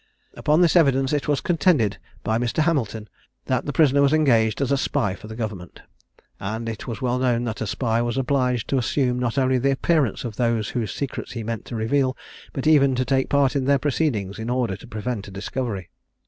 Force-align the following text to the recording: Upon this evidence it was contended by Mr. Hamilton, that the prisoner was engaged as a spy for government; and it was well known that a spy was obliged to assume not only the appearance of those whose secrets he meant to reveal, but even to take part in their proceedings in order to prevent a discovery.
Upon 0.33 0.61
this 0.61 0.75
evidence 0.75 1.13
it 1.13 1.27
was 1.27 1.41
contended 1.41 1.99
by 2.23 2.39
Mr. 2.39 2.63
Hamilton, 2.63 3.07
that 3.45 3.67
the 3.67 3.71
prisoner 3.71 4.01
was 4.01 4.13
engaged 4.13 4.59
as 4.59 4.71
a 4.71 4.75
spy 4.79 5.13
for 5.13 5.27
government; 5.35 5.83
and 6.39 6.67
it 6.67 6.87
was 6.87 7.03
well 7.03 7.19
known 7.19 7.43
that 7.43 7.61
a 7.61 7.67
spy 7.67 8.01
was 8.01 8.17
obliged 8.17 8.67
to 8.69 8.79
assume 8.79 9.19
not 9.19 9.37
only 9.37 9.59
the 9.59 9.69
appearance 9.69 10.23
of 10.25 10.37
those 10.37 10.69
whose 10.69 10.91
secrets 10.91 11.33
he 11.33 11.43
meant 11.43 11.65
to 11.65 11.75
reveal, 11.75 12.17
but 12.51 12.65
even 12.65 12.95
to 12.95 13.05
take 13.05 13.29
part 13.29 13.55
in 13.55 13.65
their 13.65 13.77
proceedings 13.77 14.39
in 14.39 14.49
order 14.49 14.75
to 14.75 14.87
prevent 14.87 15.27
a 15.27 15.31
discovery. 15.31 15.91